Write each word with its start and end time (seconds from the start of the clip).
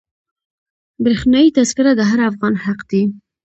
برښنایي 1.03 1.49
تذکره 1.57 1.91
د 1.95 2.01
هر 2.09 2.19
افغان 2.29 2.53
حق 2.63 2.79
دی. 2.91 3.01